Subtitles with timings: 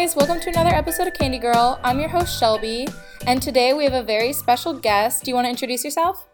[0.00, 1.78] guys, welcome to another episode of Candy Girl.
[1.84, 2.88] I'm your host Shelby,
[3.26, 5.24] and today we have a very special guest.
[5.24, 6.26] Do you want to introduce yourself?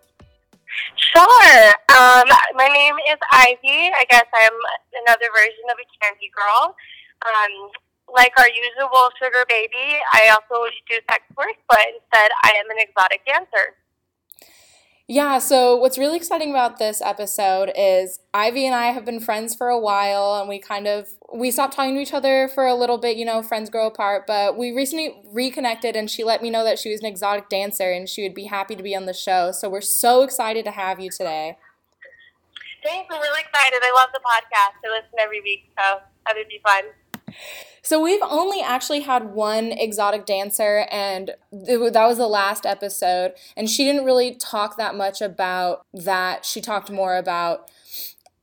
[0.94, 1.66] Sure.
[1.90, 3.90] Um, my name is Ivy.
[3.90, 4.54] I guess I'm
[5.02, 6.76] another version of a Candy Girl.
[7.26, 7.74] Um,
[8.14, 12.78] like our usual sugar baby, I also do sex work, but instead I am an
[12.78, 13.74] exotic dancer.
[15.08, 19.54] Yeah, so what's really exciting about this episode is Ivy and I have been friends
[19.54, 22.74] for a while and we kind of we stopped talking to each other for a
[22.74, 26.50] little bit, you know, friends grow apart, but we recently reconnected and she let me
[26.50, 29.06] know that she was an exotic dancer and she would be happy to be on
[29.06, 29.52] the show.
[29.52, 31.56] So we're so excited to have you today.
[32.82, 33.80] Thanks, I'm really excited.
[33.80, 34.74] I love the podcast.
[34.84, 36.82] I listen every week, so that would be fun.
[37.82, 43.34] So we've only actually had one exotic dancer, and that was the last episode.
[43.56, 46.44] And she didn't really talk that much about that.
[46.44, 47.70] She talked more about,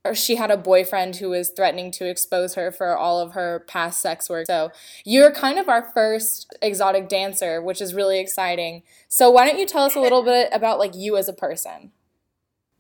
[0.06, 3.66] or she had a boyfriend who was threatening to expose her for all of her
[3.68, 4.48] past sex work.
[4.48, 4.72] So
[5.04, 8.84] you're kind of our first exotic dancer, which is really exciting.
[9.10, 11.92] So why don't you tell us a little bit about like you as a person?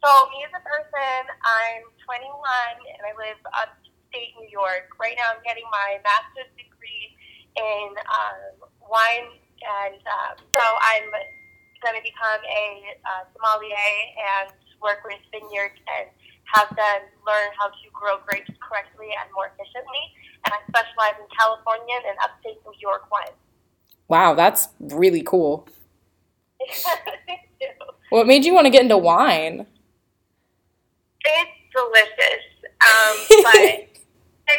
[0.01, 2.31] So me as a person, I'm 21
[2.87, 3.69] and I live up
[4.13, 4.93] upstate New York.
[4.99, 7.17] Right now, I'm getting my master's degree
[7.57, 11.09] in um, wine, and um, so I'm
[11.81, 12.65] going to become a
[13.03, 16.07] uh, sommelier and work with vineyards and
[16.53, 20.03] have them learn how to grow grapes correctly and more efficiently.
[20.45, 23.35] And I specialize in California and upstate New York wine.
[24.07, 25.67] Wow, that's really cool.
[28.09, 29.65] what made you want to get into wine?
[31.25, 32.43] It's delicious.
[32.83, 33.87] Um, but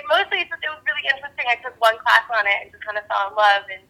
[0.09, 1.45] mostly it was really interesting.
[1.49, 3.83] I took one class on it and just kind of fell in love, and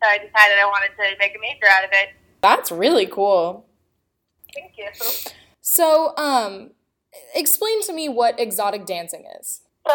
[0.00, 2.16] so I decided I wanted to make a major out of it.
[2.40, 3.66] That's really cool.
[4.54, 4.88] Thank you.
[5.60, 6.72] So, um,
[7.34, 9.62] explain to me what exotic dancing is.
[9.86, 9.94] So,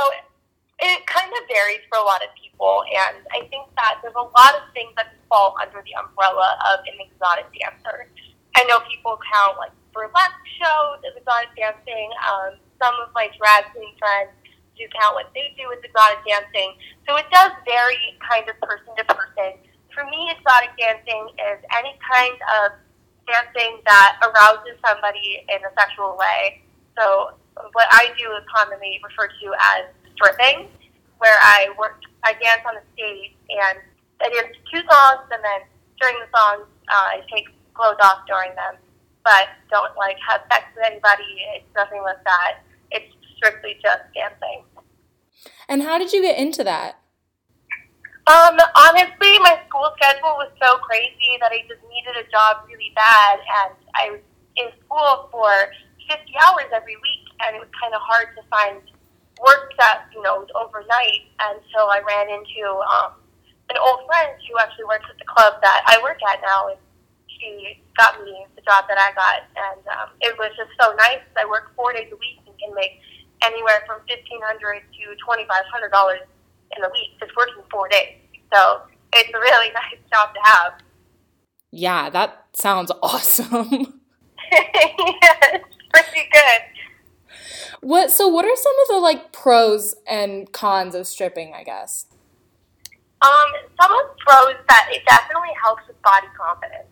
[0.80, 4.30] it kind of varies for a lot of people, and I think that there's a
[4.38, 8.08] lot of things that fall under the umbrella of an exotic dancer.
[8.56, 12.10] I know people count like burlesque shows as exotic dancing.
[12.26, 14.32] Um, some of my drag queen friends
[14.78, 16.78] do count what they do with exotic dancing.
[17.10, 19.58] So it does vary kind of person to person.
[19.94, 22.78] For me, exotic dancing is any kind of
[23.26, 26.62] dancing that arouses somebody in a sexual way.
[26.98, 27.34] So
[27.74, 30.70] what I do is commonly referred to as stripping,
[31.18, 33.82] where I work, I dance on the stage and
[34.22, 35.62] I dance two songs, and then
[36.00, 38.78] during the songs, uh, I take clothes off during them,
[39.24, 41.46] but don't like have sex with anybody.
[41.58, 42.62] It's nothing like that.
[43.38, 44.64] Strictly just dancing.
[45.70, 47.00] And how did you get into that?
[48.28, 52.92] Um, honestly, my school schedule was so crazy that I just needed a job really
[52.92, 54.24] bad, and I was
[54.60, 55.48] in school for
[56.12, 58.84] 50 hours every week, and it was kind of hard to find
[59.40, 63.16] work that you know was overnight until I ran into um,
[63.72, 66.80] an old friend who actually works at the club that I work at now, and
[67.32, 71.24] she got me the job that I got, and um, it was just so nice.
[71.40, 73.00] I work four days a week and can make
[73.44, 76.22] anywhere from fifteen hundred to twenty five hundred dollars
[76.76, 78.18] in a week just working four days.
[78.54, 78.82] So
[79.14, 80.74] it's a really nice job to have.
[81.72, 84.02] Yeah, that sounds awesome.
[84.52, 86.62] yeah, it's pretty good.
[87.82, 92.06] What so what are some of the like pros and cons of stripping, I guess?
[93.22, 93.50] Um,
[93.82, 96.90] some of the pros that it definitely helps with body confidence.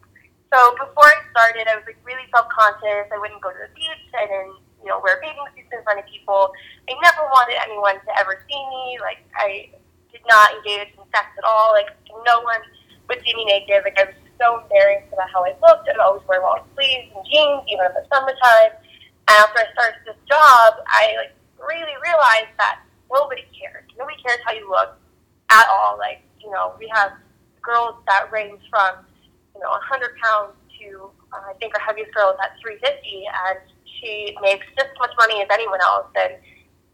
[0.54, 3.10] So before I started I was like really self conscious.
[3.12, 5.98] I wouldn't go to the beach, I didn't you know, wear bathing suits in front
[5.98, 6.54] of people.
[6.86, 9.02] I never wanted anyone to ever see me.
[9.02, 9.74] Like, I
[10.14, 11.74] did not engage in sex at all.
[11.74, 11.90] Like,
[12.22, 12.62] no one
[13.10, 13.82] would see me naked.
[13.82, 15.90] Like, I was so embarrassed about how I looked.
[15.90, 18.78] I'd always wear long sleeves and jeans, even in the summertime.
[19.26, 23.90] And after I started this job, I, like, really realized that nobody cares.
[23.98, 25.02] Nobody cares how you look
[25.50, 25.98] at all.
[25.98, 27.18] Like, you know, we have
[27.66, 29.02] girls that range from,
[29.58, 33.66] you know, 100 pounds to, uh, I think our heaviest girl is at 350, and
[34.00, 36.40] she makes just as much money as anyone else, and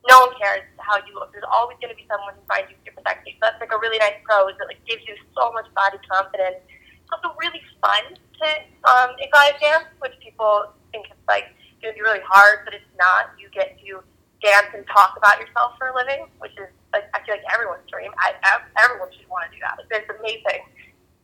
[0.10, 1.32] no one cares how you look.
[1.32, 3.38] There's always going to be someone who finds you super sexy.
[3.38, 4.50] So that's like a really nice pro.
[4.50, 6.62] Is it like gives you so much body confidence.
[6.66, 8.48] It's also really fun to
[8.90, 12.92] um, exotic dance, which people think is like going to be really hard, but it's
[12.98, 13.34] not.
[13.38, 14.02] You get to
[14.42, 17.86] dance and talk about yourself for a living, which is like I feel like everyone's
[17.88, 18.12] dream.
[18.18, 19.78] I, I everyone should want to do that.
[19.80, 20.66] It's amazing.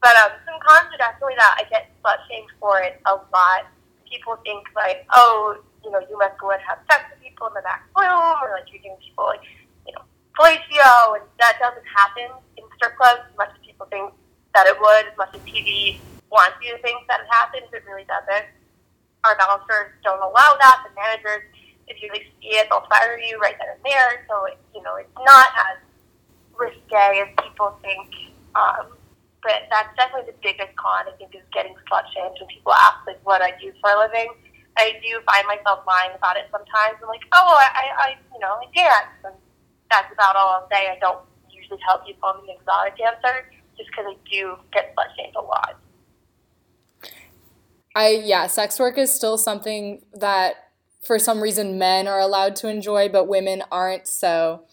[0.02, 3.66] But um, some cons are definitely that I get slut shamed for it a lot.
[4.10, 7.54] People think like, oh, you know, you must go and have sex with people in
[7.54, 9.44] the back room, or like you're giving people like,
[9.86, 10.04] you know,
[10.36, 12.28] fellatio, and that doesn't happen
[12.58, 14.12] in strip clubs as much as people think
[14.54, 16.00] that it would, as much as TV
[16.32, 18.48] wants you to think that it happens, it really doesn't.
[19.24, 20.88] Our bouncers don't allow that.
[20.88, 21.48] The managers,
[21.88, 24.26] if you see it, they'll fire you right then and there.
[24.30, 25.78] So, it, you know, it's not as
[26.56, 28.10] risque as people think.
[28.56, 28.97] Um,
[29.44, 33.06] but that's definitely the biggest con, I think, is getting slut shamed when people ask,
[33.06, 34.34] like, what I do for a living.
[34.78, 37.02] I do find myself lying about it sometimes.
[37.02, 39.14] I'm like, oh, I, I you know, I dance.
[39.26, 39.36] And
[39.90, 40.90] that's about all I'll say.
[40.90, 45.10] I don't usually tell people I'm an exotic dancer just because I do get slut
[45.18, 45.80] shamed a lot.
[47.96, 50.68] I, yeah, sex work is still something that
[51.02, 54.08] for some reason men are allowed to enjoy, but women aren't.
[54.08, 54.66] So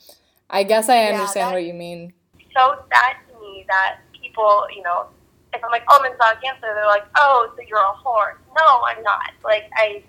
[0.51, 2.13] I guess I understand yeah, what you mean.
[2.55, 4.01] So sad to me that
[4.35, 5.07] people, you know,
[5.55, 8.35] if I'm like, oh, I'm exotic dancer, they're like, oh, so you're a whore.
[8.59, 9.31] No, I'm not.
[9.45, 10.03] Like, I,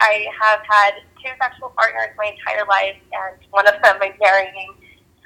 [0.00, 4.70] I have had two sexual partners my entire life, and one of them I'm marrying.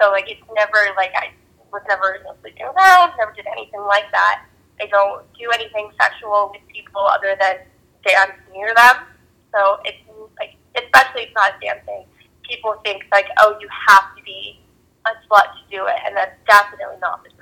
[0.00, 1.32] So, like, it's never like I
[1.72, 4.46] was never sleeping around, never did anything like that.
[4.80, 7.60] I don't do anything sexual with people other than
[8.04, 9.04] dance near them.
[9.52, 10.00] So it's
[10.40, 12.04] like, especially if not dancing,
[12.48, 14.60] people think like, oh, you have to be
[15.04, 17.35] a slut to do it, and that's definitely not the.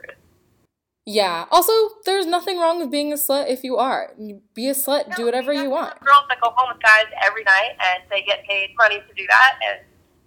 [1.06, 1.44] Yeah.
[1.50, 1.72] Also,
[2.06, 4.14] there's nothing wrong with being a slut if you are.
[4.54, 6.00] Be a slut, no, do whatever you want.
[6.00, 9.26] Girls that go home with guys every night and they get paid money to do
[9.28, 9.84] that, and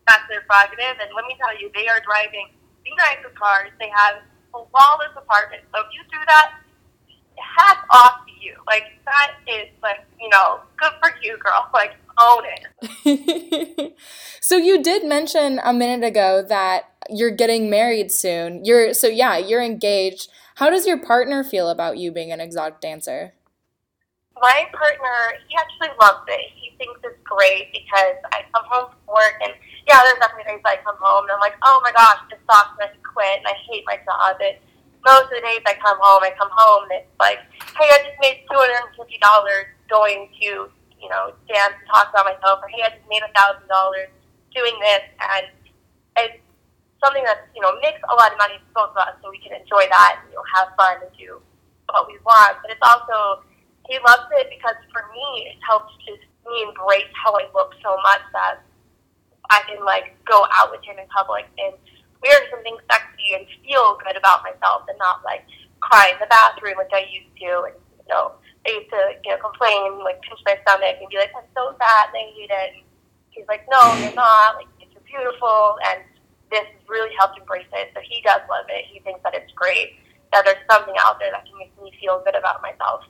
[0.08, 1.02] that's their prerogative.
[1.02, 2.54] And let me tell you, they are driving
[2.86, 3.72] the nicest cars.
[3.80, 4.22] They have
[4.54, 5.64] a flawless apartment.
[5.74, 6.62] So if you do that,
[7.38, 8.54] hats off to you.
[8.68, 11.70] Like that is like you know, good for you, girl.
[11.74, 13.96] Like own it.
[14.42, 18.66] so you did mention a minute ago that you're getting married soon.
[18.66, 20.30] You're so yeah, you're engaged.
[20.58, 23.38] How does your partner feel about you being an exotic dancer?
[24.42, 26.50] My partner, he actually loves it.
[26.58, 29.54] He thinks it's great because I come home from work and
[29.86, 32.74] yeah, there's definitely days I come home and I'm like, oh my gosh, this sucks
[32.82, 34.42] and I quit and I hate my job.
[34.42, 34.58] And
[35.06, 37.38] most of the days I come home, I come home and it's like,
[37.78, 41.86] hey, I just made two hundred and fifty dollars going to you know dance and
[41.94, 44.10] talk about myself, or hey, I just made a thousand dollars
[44.58, 45.54] doing this, and
[46.18, 46.42] it's
[47.04, 49.40] something that you know makes a lot of money for both of us, so we
[49.40, 51.42] can enjoy that and you know have fun and do
[51.94, 52.58] what we want.
[52.62, 53.44] But it's also
[53.88, 57.96] he loves it because for me it helps just me embrace how I look so
[58.04, 58.64] much that
[59.50, 61.76] I can like go out with him in public and
[62.24, 65.46] wear something sexy and feel good about myself and not like
[65.80, 68.36] cry in the bathroom like I used to and you know
[68.66, 71.76] I used to you know complain like pinch my stomach and be like I'm so
[71.80, 72.70] fat and I hate it.
[72.76, 72.84] And
[73.32, 76.04] he's like no you're not like you're beautiful and
[76.52, 77.92] this really helped embrace it.
[77.94, 78.86] So he does love it.
[78.92, 80.00] He thinks that it's great
[80.32, 83.04] that there's something out there that can make me feel good about myself.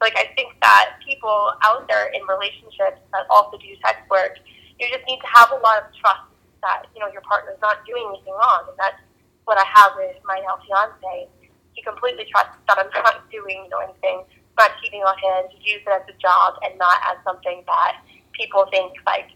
[0.00, 4.38] Like I think that people out there in relationships that also do sex work,
[4.78, 6.28] you just need to have a lot of trust
[6.62, 8.98] that you know your partner's not doing anything wrong, and that's
[9.44, 11.28] what I have with my now fiance.
[11.72, 14.26] He completely trusts that I'm not doing you know anything,
[14.58, 15.50] not cheating on him.
[15.50, 18.02] He views it as a job and not as something that
[18.34, 19.30] people think like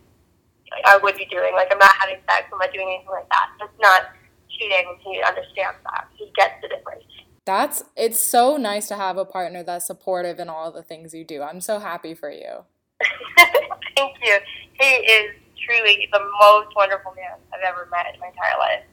[0.85, 1.55] I would be doing.
[1.55, 3.51] Like I'm not having sex, I'm not doing anything like that.
[3.61, 4.03] It's not
[4.51, 4.99] cheating.
[5.05, 6.09] He understands that.
[6.15, 7.05] He gets the difference.
[7.45, 11.25] That's it's so nice to have a partner that's supportive in all the things you
[11.25, 11.43] do.
[11.43, 12.65] I'm so happy for you.
[13.97, 14.39] Thank you.
[14.79, 15.31] He is
[15.65, 18.85] truly the most wonderful man I've ever met in my entire life.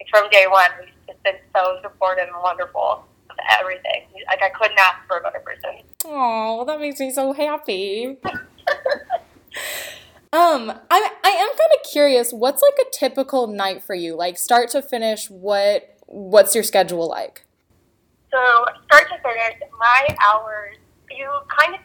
[0.00, 4.06] Like from day one, he's just been so supportive and wonderful of everything.
[4.26, 5.84] Like I couldn't ask for a better person.
[6.06, 8.16] Oh, that makes me so happy.
[10.32, 12.32] Um, I I am kind of curious.
[12.32, 14.14] What's like a typical night for you?
[14.14, 17.44] Like start to finish, what what's your schedule like?
[18.30, 18.38] So
[18.86, 20.76] start to finish, my hours.
[21.10, 21.80] You kind of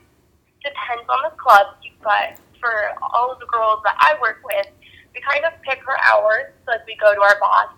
[0.62, 1.74] depends on the club,
[2.04, 4.68] but for all of the girls that I work with,
[5.16, 6.54] we kind of pick her hours.
[6.68, 7.74] So if we go to our boss,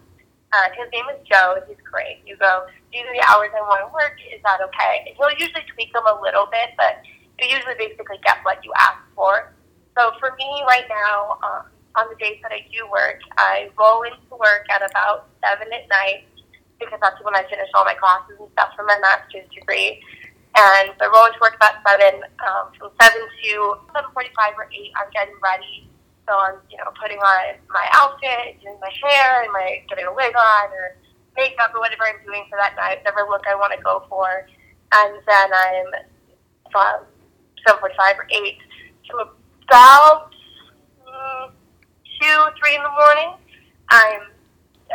[0.52, 1.56] uh, his name is Joe.
[1.56, 2.20] and He's great.
[2.26, 4.20] You go, these are the hours I want to work.
[4.36, 5.08] Is that okay?
[5.08, 7.00] And he'll usually tweak them a little bit, but
[7.40, 9.56] you usually basically get what you ask for.
[9.98, 11.66] So for me right now, um,
[11.98, 15.90] on the days that I do work, I roll into work at about 7 at
[15.90, 16.30] night
[16.78, 19.98] because that's when I finish all my classes and stuff for my master's degree.
[20.54, 22.22] And I roll into work about 7.
[22.46, 23.52] Um, from 7 to
[23.90, 25.90] 7.45 or 8, I'm getting ready.
[26.30, 30.14] So I'm, you know, putting on my outfit, doing my hair, and my getting a
[30.14, 30.94] wig on, or
[31.34, 34.46] makeup, or whatever I'm doing for that night, whatever look I want to go for.
[34.94, 35.90] And then I'm
[36.70, 37.10] from
[37.66, 38.58] 7.45 or 8
[39.10, 39.37] to
[39.68, 40.32] about
[41.04, 41.52] mm,
[42.22, 43.36] two, three in the morning,
[43.90, 44.22] I'm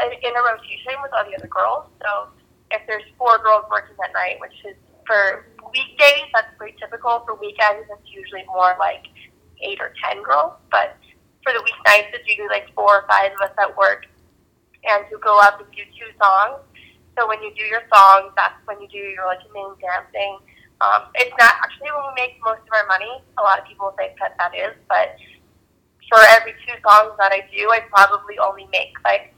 [0.00, 1.84] in a rotation with all the other girls.
[2.00, 2.32] So
[2.70, 4.76] if there's four girls working that night, which is
[5.06, 7.20] for weekdays, that's pretty typical.
[7.26, 9.04] For weekends, it's usually more like
[9.60, 10.56] eight or ten girls.
[10.70, 10.96] But
[11.44, 14.06] for the weeknights, it's usually like four or five of us at work,
[14.88, 16.64] and you go up and do two songs.
[17.18, 20.40] So when you do your songs, that's when you do your like main dancing
[20.80, 23.22] um, it's not actually when we make most of our money.
[23.38, 25.16] A lot of people think that that is, but
[26.08, 29.34] for every two songs that I do, I probably only make like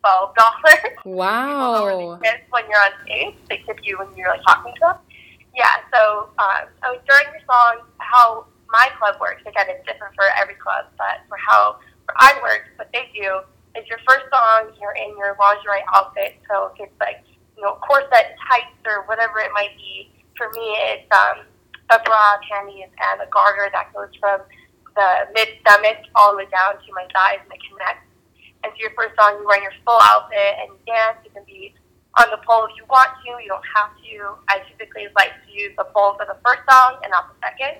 [0.00, 0.96] twelve dollars.
[1.04, 2.18] Wow.
[2.20, 4.96] when you're on stage, they tip you when you're like talking to them.
[5.56, 5.82] Yeah.
[5.92, 10.54] So, um, so during your song, how my club works again, it's different for every
[10.54, 13.42] club, but for how for I work, what they do
[13.76, 17.24] is your first song, you're in your lingerie outfit, so if it's like
[17.62, 20.10] you know corset, tights, or whatever it might be.
[20.34, 21.46] For me, it's um,
[21.94, 24.42] a bra, panties, and a garter that goes from
[24.98, 28.02] the mid stomach all the way down to my thighs and it connects.
[28.66, 31.22] And so your first song, you wear your full outfit and dance.
[31.22, 31.70] You can be
[32.18, 33.30] on the pole if you want to.
[33.38, 34.34] You don't have to.
[34.50, 37.78] I typically like to use the pole for the first song and not the second.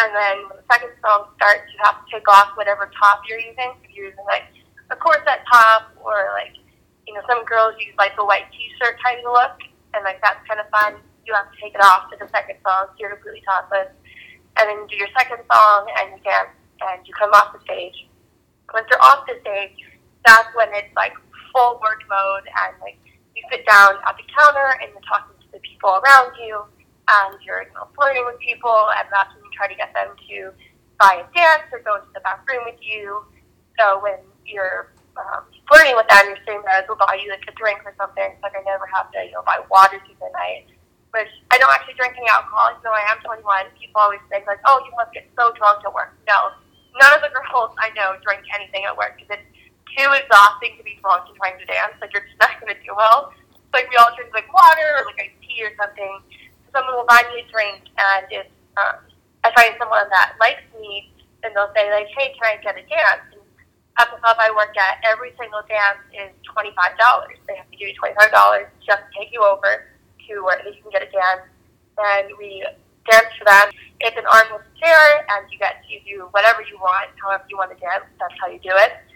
[0.00, 3.40] And then when the second song starts, you have to take off whatever top you're
[3.40, 3.76] using.
[3.84, 4.48] If you're using like
[4.88, 6.56] a corset top or like,
[7.10, 9.58] you know, some girls use like the white t-shirt kind of look.
[9.98, 11.02] And like that's kind of fun.
[11.26, 13.90] You have to take it off to the second song so you're completely topless.
[14.54, 16.54] And then you do your second song and you dance
[16.86, 18.06] and you come off the stage.
[18.70, 19.74] Once you're off the stage,
[20.22, 21.18] that's when it's like
[21.50, 22.94] full work mode and like
[23.34, 26.62] you sit down at the counter and you're talking to the people around you
[27.10, 30.14] and you're you know, flirting with people and that's when you try to get them
[30.30, 30.54] to
[31.02, 33.26] buy a dance or go into the bathroom with you.
[33.74, 37.54] So when you're um, flirting with them, you're saying that they'll buy you like a
[37.54, 38.26] drink or something.
[38.26, 40.66] It's like I never have to, you know, buy water through the night.
[41.14, 43.42] Which I don't actually drink any alcohol, even though I am 21.
[43.78, 46.14] People always think like, oh, you must get so drunk at work.
[46.26, 46.54] No,
[46.98, 49.50] none of the girls I know drink anything at work because it's
[49.94, 51.98] too exhausting to be drunk and trying to dance.
[51.98, 53.34] Like you're just not going to do well.
[53.34, 56.22] So, like we all drink like water or like iced tea or something.
[56.70, 58.46] Someone will buy me a drink, and if
[58.78, 59.02] um,
[59.42, 61.10] I find someone that likes me,
[61.42, 63.29] then they'll say like, "Hey, can I get a dance?"
[63.98, 67.36] At the club I work at, every single dance is twenty five dollars.
[67.48, 69.90] They have to give you twenty five dollars just to take you over
[70.28, 71.44] to where you can get a dance,
[71.98, 72.64] and we
[73.10, 73.74] dance for them.
[74.00, 77.74] It's an armless chair, and you get to do whatever you want, however you want
[77.74, 78.08] to dance.
[78.16, 79.10] That's how you do it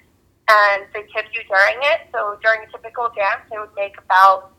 [0.48, 2.08] and they tip you during it.
[2.12, 4.52] So during a typical dance, they would make about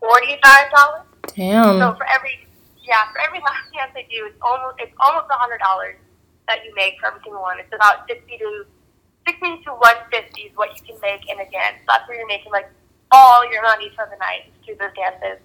[0.00, 1.06] forty-five dollars.
[1.34, 1.78] Damn.
[1.78, 2.46] So for every
[2.84, 5.96] yeah, for every last dance they do, it's almost it's almost a hundred dollars
[6.48, 7.58] that you make for every single one.
[7.58, 8.64] It's about sixty to
[9.26, 11.78] sixty to one fifty is what you can make in a dance.
[11.88, 12.70] That's where you're making like
[13.10, 15.38] all your money for the night to those dances.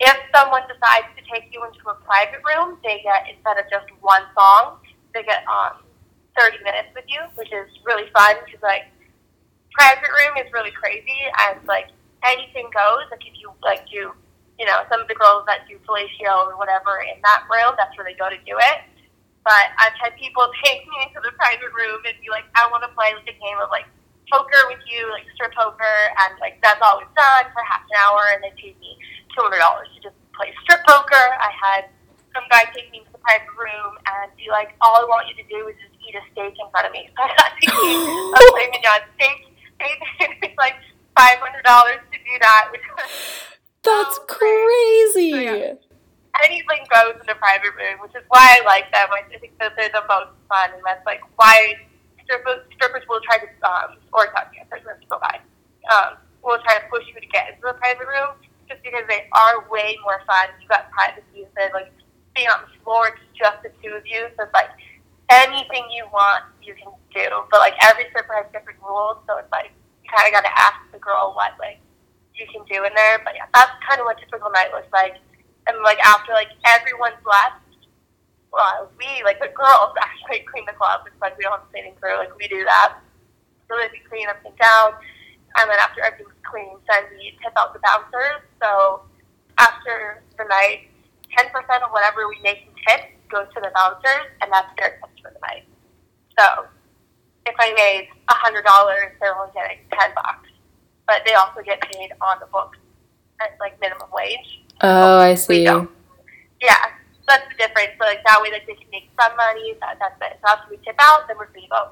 [0.00, 3.86] If someone decides to take you into a private room, they get instead of just
[4.02, 4.82] one song,
[5.14, 5.84] they get um
[6.38, 8.90] 30 minutes with you, which is really fun because like
[9.72, 11.94] private room is really crazy and like
[12.26, 13.06] anything goes.
[13.10, 14.10] Like if you like do,
[14.58, 17.94] you know, some of the girls that do fellatio or whatever in that room, that's
[17.96, 18.78] where they go to do it.
[19.44, 22.82] But I've had people take me into the private room and be like, I want
[22.82, 23.86] to play like a game of like
[24.32, 27.94] poker with you, like strip poker, and like that's all we've done for half an
[28.00, 28.96] hour, and they paid me
[29.36, 31.24] two hundred dollars to just play strip poker.
[31.38, 31.92] I had
[32.32, 35.36] some guy take me into the private room and be like, all I want you
[35.38, 37.06] to do is just eat a steak in front of me.
[37.14, 39.38] So I got to eat a filet mignon steak.
[40.42, 40.80] It's like
[41.16, 42.72] five hundred dollars to do that.
[43.84, 45.30] That's oh, so crazy.
[45.32, 45.74] So, yeah.
[46.42, 49.06] Anything goes in a private room, which is why I like them.
[49.12, 51.78] I think that they're the most fun, and that's like why
[52.24, 55.38] strippers, strippers will try to, um, or not dancers, let's go by,
[55.94, 58.34] um, will try to push you to get into the private room,
[58.66, 60.50] just because they are way more fun.
[60.58, 61.92] You got privacy of like
[62.34, 63.14] being on the floor.
[63.14, 64.74] It's just the two of you, so it's like
[65.30, 67.26] anything you want, you can do.
[67.50, 69.70] But like every stripper has different rules, so it's like
[70.02, 71.78] you kind of got to ask the girl what like
[72.34, 73.22] you can do in there.
[73.22, 75.22] But yeah, that's kind of what typical night looks like.
[75.66, 77.64] And like after like everyone's left,
[78.52, 81.02] well, we like the girls actually clean the club.
[81.06, 83.00] It's like we don't have a cleaning crew, like we do that.
[83.68, 84.92] So they clean everything down,
[85.56, 88.44] and then after everything's clean, then we tip out the bouncers.
[88.60, 89.02] So
[89.58, 90.92] after the night,
[91.32, 95.00] ten percent of whatever we make in tips goes to the bouncers, and that's their
[95.00, 95.64] tips for the night.
[96.38, 96.68] So
[97.46, 100.48] if I made a hundred dollars, they're only getting ten bucks,
[101.06, 102.78] but they also get paid on the books
[103.40, 104.63] at like minimum wage.
[104.80, 105.62] Oh, I see.
[105.62, 105.86] Yeah,
[106.60, 107.90] so that's the difference.
[108.00, 109.74] So like that way, like they can make some money.
[109.80, 110.38] That, that's it.
[110.44, 111.90] So after we tip out, then we're free to go.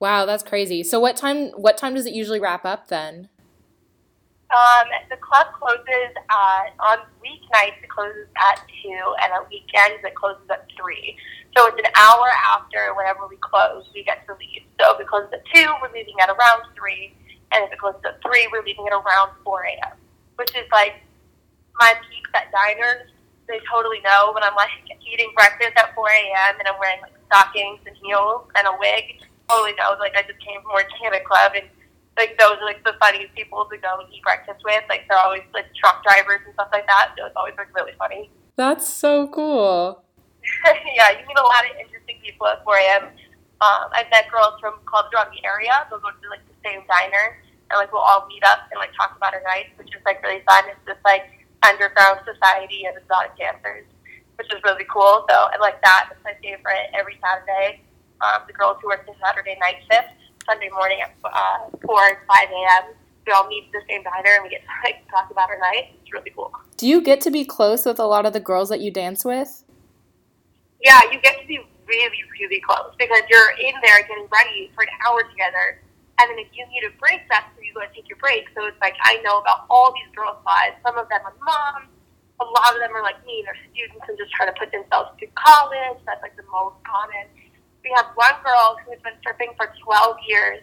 [0.00, 0.82] Wow, that's crazy.
[0.82, 1.48] So what time?
[1.50, 3.28] What time does it usually wrap up then?
[4.54, 7.82] Um, the club closes uh, on weeknights.
[7.82, 11.16] It closes at two, and on weekends it closes at three.
[11.56, 14.62] So it's an hour after whenever we close, we get to leave.
[14.80, 17.14] So if it closes at two, we're leaving at around three,
[17.52, 19.96] and if it closes at three, we're leaving at around four a.m.
[20.36, 21.02] Which is like
[21.78, 23.10] my peaks at diners.
[23.46, 24.72] They totally know when I'm like
[25.04, 26.58] eating breakfast at four a.m.
[26.58, 29.20] and I'm wearing like stockings and heels and a wig.
[29.48, 31.68] Totally know like I just came from working at a club and
[32.16, 34.82] like those are like the funniest people to go and eat breakfast with.
[34.88, 37.12] Like they're always like truck drivers and stuff like that.
[37.18, 38.30] So it's always like really funny.
[38.56, 40.04] That's so cool.
[40.94, 43.04] yeah, you meet a lot of interesting people at 4 a.m.
[43.60, 45.72] Um, I've met girls from clubs around the area.
[45.88, 47.40] They'll go to like the same diner,
[47.70, 50.22] and like we'll all meet up and like talk about our nights, which is like
[50.22, 50.64] really fun.
[50.68, 53.88] It's just like underground society of exotic dancers,
[54.36, 55.24] which is really cool.
[55.28, 56.10] So I like that.
[56.12, 57.80] It's my favorite every Saturday.
[58.20, 60.12] Um, the girls who work the Saturday night shift,
[60.46, 62.94] Sunday morning at uh, 4 and 5 a.m.,
[63.26, 65.58] we all meet at the same diner and we get to like, talk about our
[65.58, 65.96] night.
[66.02, 66.52] It's really cool.
[66.76, 69.24] Do you get to be close with a lot of the girls that you dance
[69.24, 69.64] with?
[70.82, 74.82] Yeah, you get to be really, really close because you're in there getting ready for
[74.82, 75.80] an hour together.
[76.20, 78.46] And then if you need a break, that's where you go to take your break.
[78.54, 80.78] So it's like I know about all these girls' lives.
[80.86, 81.90] Some of them are moms.
[82.38, 83.42] A lot of them are like me.
[83.42, 85.98] They're students and just trying to put themselves through college.
[86.06, 87.26] That's like the most common.
[87.82, 90.62] We have one girl who's been surfing for 12 years,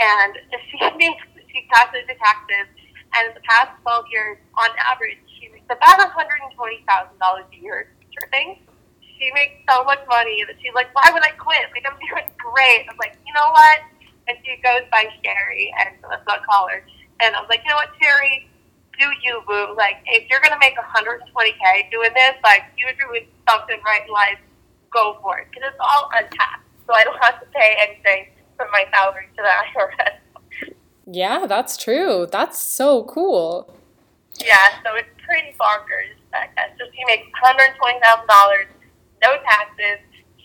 [0.00, 0.32] and
[0.68, 2.68] she makes she passes the taxes.
[3.10, 6.46] And in the past 12 years, on average, she makes about $120,000
[6.78, 8.62] a year surfing
[9.20, 11.68] she makes so much money that she's like, why would I quit?
[11.76, 12.88] Like, I'm doing great.
[12.88, 13.84] I'm like, you know what?
[14.30, 16.86] And she goes by Sherry, and so that's what I call her.
[17.18, 18.46] And I was like, you know what, Sherry?
[18.94, 19.74] Do you, boo?
[19.74, 24.12] Like, if you're going to make 120K doing this, like, you're doing something right in
[24.12, 24.38] life,
[24.94, 25.48] go for it.
[25.50, 26.62] Because it's all untaxed.
[26.86, 30.14] So I don't have to pay anything from my salary to the IRS.
[31.12, 32.28] Yeah, that's true.
[32.30, 33.74] That's so cool.
[34.38, 36.14] Yeah, so it's pretty bonkers.
[36.32, 36.70] I guess.
[36.78, 38.66] So she makes $120,000
[39.24, 39.98] no taxes.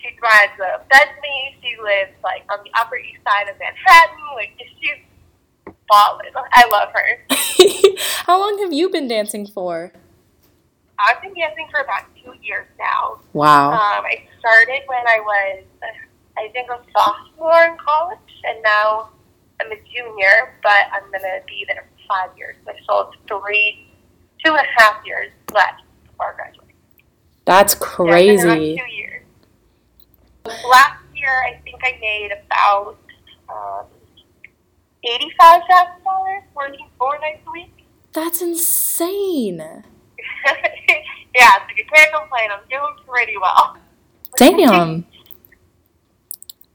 [0.05, 1.57] She drives a Bentley.
[1.61, 4.19] She lives like on the Upper East Side of Manhattan.
[4.35, 5.01] Like she's
[5.87, 6.33] flawless.
[6.35, 7.97] I love her.
[8.25, 9.91] How long have you been dancing for?
[10.99, 13.19] I've been dancing for about two years now.
[13.33, 13.71] Wow.
[13.71, 15.63] Um, I started when I was,
[16.37, 19.09] I think, a sophomore in college, and now
[19.59, 20.55] I'm a junior.
[20.61, 22.57] But I'm gonna be there for five years.
[22.67, 23.87] I still have three,
[24.45, 26.75] two and a half years left before I graduate.
[27.45, 28.75] That's crazy.
[28.77, 28.85] Yeah,
[30.45, 32.97] Last year, I think I made about
[33.49, 33.85] um,
[35.03, 37.85] eighty-five thousand dollars working four nights a week.
[38.13, 39.57] That's insane.
[40.45, 42.49] yeah, so you can't complain.
[42.51, 43.77] I'm doing pretty well.
[44.37, 45.05] Damn.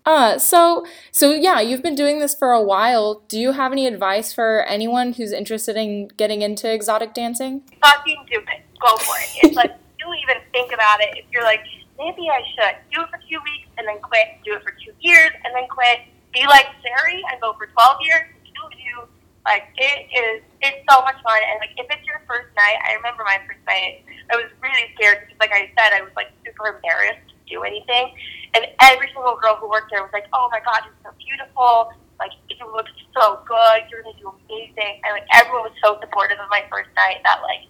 [0.04, 3.22] Uh, so so yeah, you've been doing this for a while.
[3.28, 7.62] Do you have any advice for anyone who's interested in getting into exotic dancing?
[7.82, 8.62] Fucking do it.
[8.80, 9.44] Go for it.
[9.44, 11.10] It's like you even think about it.
[11.16, 11.60] If you're like,
[12.00, 14.96] maybe I should do it for two weeks and then quit, do it for two
[15.04, 19.04] years and then quit, be like Sari and go for 12 years, do you.
[19.44, 21.40] Like, it is, it's so much fun.
[21.40, 24.92] And, like, if it's your first night, I remember my first night, I was really
[24.96, 28.12] scared because, like I said, I was, like, super embarrassed to do anything.
[28.52, 31.88] And every single girl who worked there was like, oh my God, you're so beautiful.
[32.20, 32.84] Like, you look
[33.16, 33.88] so good.
[33.88, 35.00] You're going to do amazing.
[35.08, 37.64] And, like, everyone was so supportive of my first night that, like,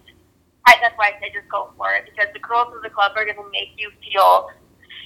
[1.01, 3.41] why I say just go for it because the girls of the club are going
[3.41, 4.53] to make you feel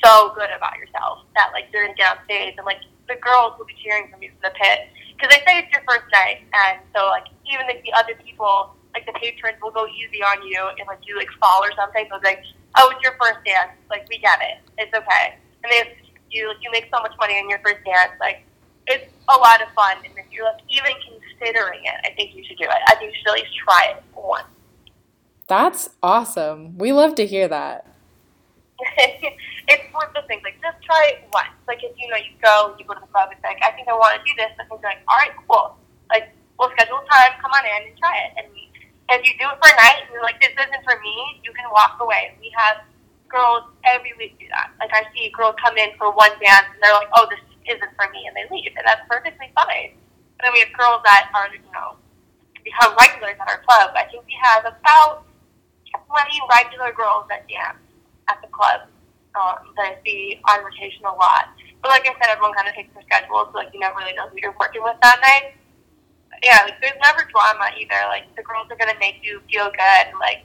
[0.03, 3.15] so good about yourself that like you're going to get on stage and like the
[3.23, 6.03] girls will be cheering from you from the pit because they say it's your first
[6.11, 10.19] night and so like even if the other people like the patrons will go easy
[10.19, 12.43] on you and like you like fall or something so it's like
[12.75, 15.95] oh it's your first dance like we get it it's okay and they
[16.27, 18.43] you you make so much money on your first dance like
[18.91, 22.43] it's a lot of fun and if you're like even considering it I think you
[22.43, 24.51] should do it I think you should at least try it once.
[25.47, 26.77] That's awesome.
[26.77, 27.85] We love to hear that.
[29.69, 31.53] it's one of those things, like, just try it once.
[31.67, 33.87] Like, if, you know, you go, you go to the club, it's like, I think
[33.87, 34.51] I want to do this.
[34.57, 35.77] And you're like, all right, cool.
[36.09, 38.31] Like, we'll schedule time, come on in and try it.
[38.41, 38.49] And
[39.13, 41.13] if you do it for a night and you're like, this isn't for me,
[41.45, 42.33] you can walk away.
[42.41, 42.81] We have
[43.29, 44.73] girls every week do that.
[44.81, 47.93] Like, I see girls come in for one dance and they're like, oh, this isn't
[47.97, 48.73] for me, and they leave.
[48.77, 49.93] And that's perfectly fine.
[49.93, 51.97] And then we have girls that are, you know,
[52.65, 53.93] become regulars at our club.
[53.93, 55.24] I think we have about
[56.07, 57.81] 20 regular girls that dance
[58.27, 58.89] at the club
[59.35, 61.51] um, that I see on rotation a lot.
[61.81, 64.15] But like I said, everyone kind of takes their schedule, so like you never really
[64.15, 65.53] know who you're working with that night.
[66.43, 68.01] Yeah, like there's never drama either.
[68.09, 70.05] Like the girls are gonna make you feel good.
[70.17, 70.41] Like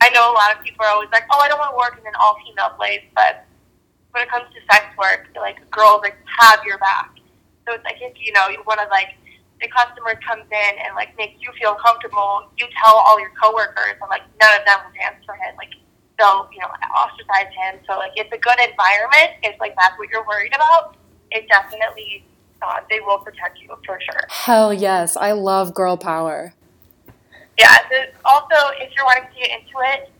[0.00, 1.98] I know a lot of people are always like, oh, I don't want to work
[2.00, 3.44] in an all female place, but
[4.12, 7.12] when it comes to sex work, like girls like have your back.
[7.66, 9.17] So it's like if you know you want to like
[9.60, 13.98] the customer comes in and like makes you feel comfortable, you tell all your coworkers,
[14.00, 15.54] and like none of them will dance for him.
[15.56, 15.74] Like
[16.18, 17.80] they'll, you know, ostracize him.
[17.86, 19.42] So like it's a good environment.
[19.42, 20.96] If like that's what you're worried about,
[21.30, 22.24] it definitely
[22.62, 24.22] uh, they will protect you for sure.
[24.28, 26.54] Hell yes, I love girl power.
[27.58, 27.76] Yeah.
[28.24, 30.10] Also, if you're wanting to get into it,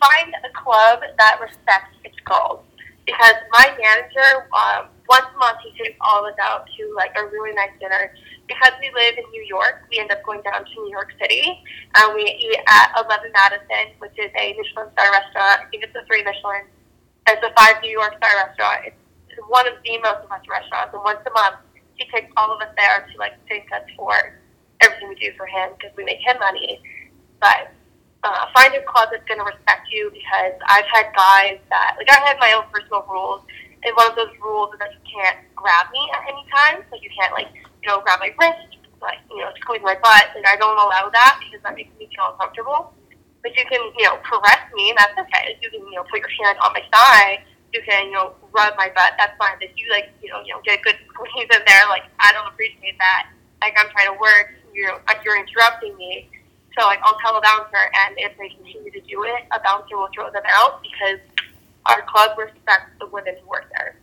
[0.00, 2.60] find a club that respects its girls.
[3.06, 7.12] Because my manager, um, once a month, he takes all of us out to like
[7.16, 8.14] a really nice dinner
[8.46, 11.60] because we live in New York, we end up going down to New York City.
[11.96, 15.64] Um, we eat at Eleven Madison, which is a Michelin star restaurant.
[15.64, 16.68] I think it's a three Michelin.
[17.28, 18.92] It's a five New York star restaurant.
[18.92, 20.92] It's one of the most impressive restaurants.
[20.92, 21.56] And once a month,
[21.98, 24.40] she takes all of us there to like take us for
[24.80, 26.80] everything we do for him because we make him money.
[27.40, 27.72] But
[28.24, 32.08] uh, find a club that's going to respect you because I've had guys that, like,
[32.08, 33.42] I had my own personal rules,
[33.84, 36.82] and one of those rules that you can't grab me at any time.
[36.90, 40.32] So you can't, like, you know, grab my wrist, like, you know, squeeze my butt.
[40.34, 42.92] Like, I don't allow that because that makes me feel uncomfortable.
[43.44, 45.60] But you can, you know, caress me, and that's okay.
[45.60, 47.44] You can, you know, put your hand on my thigh
[47.74, 49.58] you can, you know, rub my butt, that's fine.
[49.60, 52.32] If you like, you know, you know, get a good squeeze in there, like I
[52.32, 53.34] don't appreciate that.
[53.60, 56.30] Like I'm trying to work, you know, like you're interrupting me.
[56.78, 59.98] So like I'll tell a bouncer, and if they continue to do it, a bouncer
[59.98, 61.18] will throw them out because
[61.86, 63.96] our club respects the women who work there.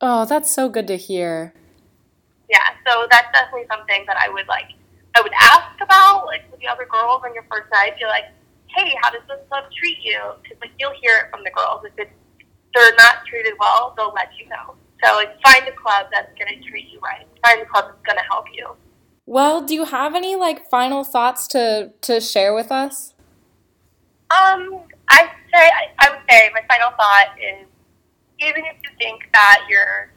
[0.00, 1.54] Oh, that's so good to hear.
[2.50, 4.70] Yeah, so that's definitely something that I would like.
[5.14, 7.98] I would ask about, like with the other girls on your first night.
[7.98, 8.24] Be like,
[8.74, 10.20] hey, how does this club treat you?
[10.42, 12.10] Because like you'll hear it from the girls if it's
[12.74, 14.74] they're not treated well, they'll let you know.
[15.02, 17.26] So like, find a club that's going to treat you right.
[17.44, 18.76] Find a club that's going to help you.
[19.24, 23.14] Well, do you have any like final thoughts to to share with us?
[24.30, 27.64] Um, I say I, would say my final thought is
[28.38, 30.12] even if you think that you're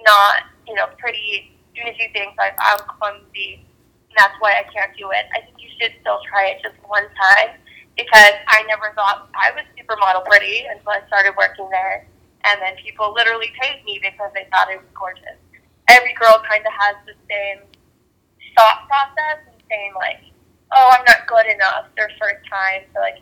[0.00, 3.60] not, you know, pretty, even if you think like I'm clumsy
[4.08, 6.76] and that's why I can't do it, I think you should still try it just
[6.88, 7.60] one time
[7.96, 12.08] because I never thought I was supermodel pretty until I started working there.
[12.48, 15.36] And then people literally paid me because they thought I was gorgeous.
[15.92, 17.68] Every girl kind of has the same
[18.56, 20.24] thought process and saying like,
[20.72, 22.88] oh, I'm not good enough their first time.
[22.96, 23.20] So like,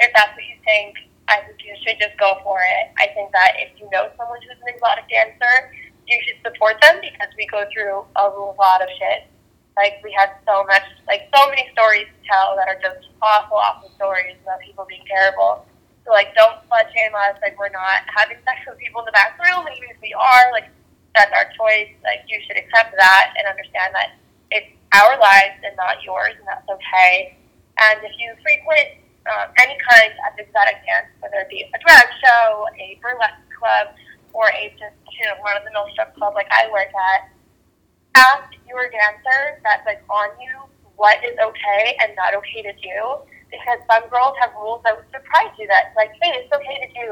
[0.00, 0.96] if that's what you think,
[1.28, 2.92] I think you should just go for it.
[2.96, 5.72] I think that if you know someone who's an exotic dancer,
[6.06, 8.24] you should support them because we go through a
[8.56, 9.28] lot of shit
[9.78, 13.56] like we had so much, like so many stories to tell that are just awful,
[13.56, 15.64] awful stories about people being terrible.
[16.02, 17.38] So like, don't slut shame us.
[17.38, 20.50] Like we're not having sex with people in the bathroom, even if we are.
[20.50, 20.66] Like
[21.14, 21.94] that's our choice.
[22.02, 24.18] Like you should accept that and understand that
[24.50, 27.38] it's our lives and not yours, and that's okay.
[27.78, 32.06] And if you frequent um, any kind of exotic dance, whether it be a drag
[32.22, 33.92] show, a burlesque club,
[34.32, 37.32] or a just you know run of the mill strip club like I work at,
[38.14, 40.54] ask your dancer that's like on you
[40.96, 42.98] what is okay and not okay to do
[43.50, 46.88] because some girls have rules that would surprise you that like hey it's okay to
[46.94, 47.06] do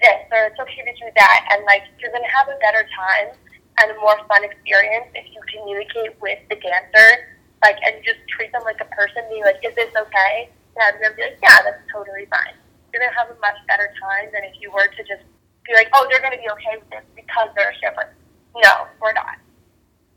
[0.00, 3.34] this or it's okay to do that and like you're gonna have a better time
[3.80, 8.52] and a more fun experience if you communicate with the dancer like and just treat
[8.52, 11.82] them like a person be like is this okay and they're be like yeah that's
[11.92, 12.56] totally fine
[12.92, 15.24] you're gonna have a much better time than if you were to just
[15.66, 18.14] be like oh they're gonna be okay with this because they're a stripper
[18.56, 19.36] no we're not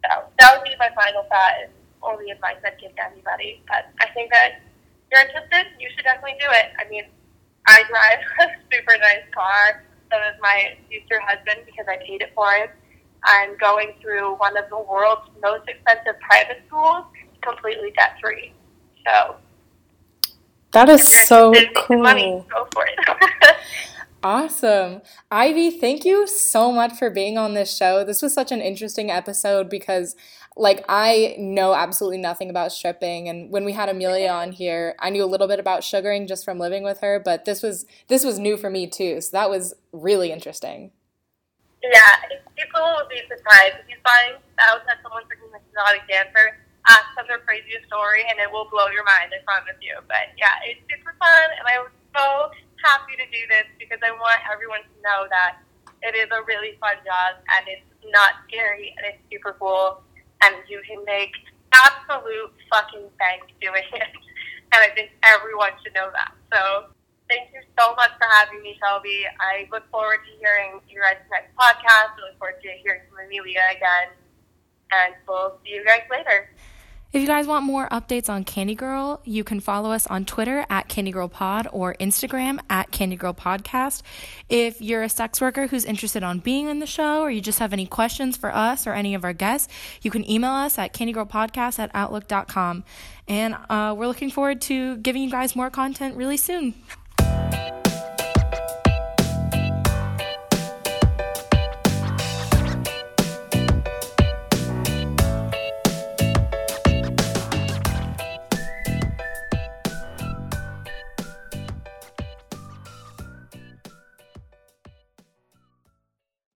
[0.05, 1.71] so that would be my final thought and
[2.05, 3.61] only advice I'd give to anybody.
[3.67, 6.71] But I think that if you're interested, you should definitely do it.
[6.77, 7.09] I mean,
[7.67, 9.83] I drive a super nice car.
[10.11, 12.69] So does my future husband because I paid it for him.
[13.25, 17.05] I'm going through one of the world's most expensive private schools
[17.41, 18.53] completely debt free.
[19.05, 19.37] So
[20.75, 22.03] that is so cool.
[22.03, 23.55] Money, go for it.
[24.25, 25.03] Awesome.
[25.29, 28.03] Ivy, thank you so much for being on this show.
[28.03, 30.15] This was such an interesting episode because
[30.57, 35.11] like I know absolutely nothing about stripping and when we had Amelia on here, I
[35.11, 38.25] knew a little bit about sugaring just from living with her, but this was this
[38.25, 39.21] was new for me too.
[39.21, 40.89] So that was really interesting.
[41.83, 42.15] Yeah,
[42.57, 46.57] people will be surprised if you find out that someone's freaking exotic dancer.
[46.87, 49.33] Ask them their craziest story, and it will blow your mind.
[49.33, 49.97] I promise you.
[50.05, 52.53] But yeah, it's super fun, and I was so
[52.85, 55.65] happy to do this because I want everyone to know that
[56.05, 60.05] it is a really fun job and it's not scary and it's super cool
[60.45, 61.33] and you can make
[61.73, 64.13] absolute fucking bank doing it.
[64.73, 66.35] And I think everyone should know that.
[66.51, 66.91] So
[67.29, 69.23] thank you so much for having me, Shelby.
[69.39, 72.11] I look forward to hearing your guys' next podcast.
[72.19, 74.11] I look forward to hearing from Amelia again.
[74.91, 76.49] And we'll see you guys later.
[77.15, 80.65] If you guys want more updates on Candy Girl, you can follow us on Twitter
[80.69, 84.01] at Candy Girl Pod or Instagram at Candy Girl Podcast.
[84.49, 87.59] If you're a sex worker who's interested on being in the show or you just
[87.59, 90.93] have any questions for us or any of our guests, you can email us at
[90.93, 92.83] candygirlpodcast at outlook.com.
[93.29, 96.73] And uh, we're looking forward to giving you guys more content really soon.